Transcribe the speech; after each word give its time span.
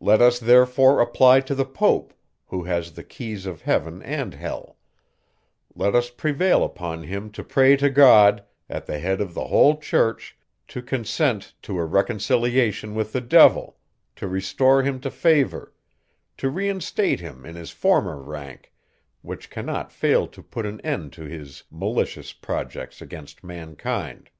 Let 0.00 0.22
us 0.22 0.38
therefore 0.38 1.02
apply 1.02 1.40
to 1.40 1.54
the 1.54 1.66
Pope, 1.66 2.14
who 2.46 2.64
has 2.64 2.92
the 2.92 3.04
keys 3.04 3.44
of 3.44 3.60
heaven 3.60 4.02
and 4.02 4.32
hell; 4.32 4.78
let 5.74 5.94
us 5.94 6.08
prevail 6.08 6.64
upon 6.64 7.02
him 7.02 7.30
to 7.32 7.44
pray 7.44 7.76
to 7.76 7.90
God, 7.90 8.42
at 8.70 8.86
the 8.86 8.98
head 8.98 9.20
of 9.20 9.34
the 9.34 9.48
whole 9.48 9.76
church, 9.78 10.38
to 10.68 10.80
consent 10.80 11.52
to 11.60 11.76
a 11.76 11.84
reconciliation 11.84 12.94
with 12.94 13.12
the 13.12 13.20
devil, 13.20 13.76
to 14.16 14.26
restore 14.26 14.82
him 14.82 14.98
to 15.00 15.10
favour, 15.10 15.74
to 16.38 16.48
reinstate 16.48 17.20
him 17.20 17.44
in 17.44 17.54
his 17.54 17.70
former 17.70 18.16
rank, 18.18 18.72
which 19.20 19.50
cannot 19.50 19.92
fail 19.92 20.26
to 20.28 20.42
put 20.42 20.64
an 20.64 20.80
end 20.80 21.12
to 21.12 21.24
his 21.24 21.64
malicious 21.70 22.32
projects 22.32 23.02
against 23.02 23.44
mankind." 23.44 24.30